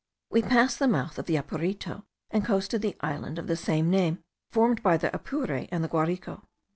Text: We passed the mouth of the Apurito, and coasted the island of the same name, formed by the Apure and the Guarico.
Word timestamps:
We 0.31 0.41
passed 0.41 0.79
the 0.79 0.87
mouth 0.87 1.19
of 1.19 1.27
the 1.27 1.35
Apurito, 1.35 2.05
and 2.31 2.43
coasted 2.43 2.81
the 2.81 2.97
island 3.01 3.37
of 3.37 3.45
the 3.45 3.55
same 3.55 3.91
name, 3.91 4.23
formed 4.49 4.81
by 4.81 4.97
the 4.97 5.15
Apure 5.15 5.67
and 5.71 5.83
the 5.83 5.87
Guarico. 5.87 6.47